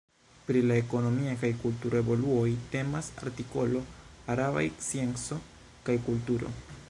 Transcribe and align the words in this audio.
Pri 0.45 0.61
la 0.69 0.77
ekonomia 0.83 1.33
kaj 1.41 1.51
kultura 1.63 1.99
evoluoj 2.03 2.47
temas 2.71 3.11
artikolo 3.27 3.83
arabaj 4.37 4.63
scienco 4.87 5.41
kaj 5.89 6.03
kulturo. 6.11 6.57